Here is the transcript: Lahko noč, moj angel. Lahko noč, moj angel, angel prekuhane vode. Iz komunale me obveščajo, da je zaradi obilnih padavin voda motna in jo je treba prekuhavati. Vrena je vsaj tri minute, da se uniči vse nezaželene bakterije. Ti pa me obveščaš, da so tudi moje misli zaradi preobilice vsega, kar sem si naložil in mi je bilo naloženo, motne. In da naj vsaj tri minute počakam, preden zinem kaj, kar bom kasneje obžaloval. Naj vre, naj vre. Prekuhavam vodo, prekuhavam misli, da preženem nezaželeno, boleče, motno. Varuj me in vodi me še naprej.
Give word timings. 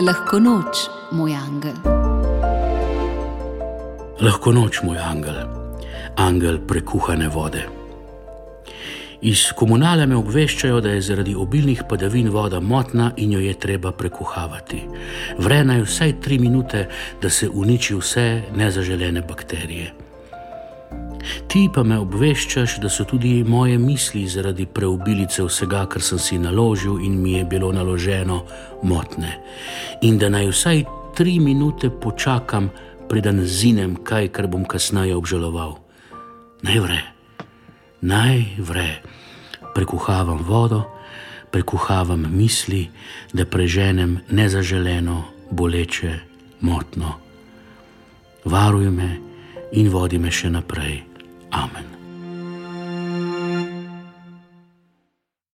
Lahko 0.00 0.38
noč, 0.40 0.86
moj 1.12 1.34
angel. 1.34 1.74
Lahko 4.20 4.52
noč, 4.52 4.78
moj 4.82 4.96
angel, 4.96 5.36
angel 6.16 6.56
prekuhane 6.64 7.28
vode. 7.28 7.66
Iz 9.20 9.50
komunale 9.52 10.06
me 10.08 10.16
obveščajo, 10.16 10.80
da 10.80 10.94
je 10.94 11.02
zaradi 11.04 11.34
obilnih 11.36 11.82
padavin 11.88 12.30
voda 12.32 12.60
motna 12.60 13.10
in 13.16 13.34
jo 13.36 13.44
je 13.44 13.52
treba 13.60 13.92
prekuhavati. 13.92 14.80
Vrena 15.38 15.76
je 15.76 15.84
vsaj 15.84 16.20
tri 16.20 16.38
minute, 16.38 16.86
da 17.20 17.30
se 17.30 17.48
uniči 17.48 17.94
vse 17.94 18.26
nezaželene 18.56 19.20
bakterije. 19.20 19.92
Ti 21.50 21.68
pa 21.74 21.82
me 21.82 21.98
obveščaš, 21.98 22.78
da 22.82 22.88
so 22.88 23.04
tudi 23.04 23.44
moje 23.44 23.78
misli 23.78 24.26
zaradi 24.28 24.66
preobilice 24.66 25.42
vsega, 25.42 25.86
kar 25.90 26.02
sem 26.02 26.18
si 26.18 26.38
naložil 26.38 27.00
in 27.02 27.18
mi 27.22 27.32
je 27.38 27.44
bilo 27.44 27.72
naloženo, 27.72 28.44
motne. 28.82 29.36
In 30.02 30.18
da 30.18 30.28
naj 30.28 30.50
vsaj 30.52 30.84
tri 31.16 31.38
minute 31.40 31.90
počakam, 31.90 32.70
preden 33.10 33.42
zinem 33.44 33.96
kaj, 34.06 34.30
kar 34.30 34.46
bom 34.46 34.64
kasneje 34.64 35.16
obžaloval. 35.18 35.78
Naj 36.62 36.78
vre, 36.86 37.02
naj 38.06 38.44
vre. 38.62 39.02
Prekuhavam 39.74 40.44
vodo, 40.46 40.84
prekuhavam 41.50 42.26
misli, 42.30 42.86
da 43.32 43.46
preženem 43.46 44.18
nezaželeno, 44.30 45.24
boleče, 45.50 46.14
motno. 46.60 47.18
Varuj 48.44 48.90
me 48.90 49.10
in 49.72 49.90
vodi 49.90 50.18
me 50.18 50.30
še 50.30 50.50
naprej. 50.50 51.09